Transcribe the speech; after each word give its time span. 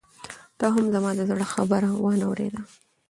تا 0.59 0.65
هم 0.75 0.85
زما 0.93 1.11
د 1.17 1.21
زړه 1.29 1.45
خبره 1.53 1.89
وانه 2.03 2.25
اورېده. 2.27 2.61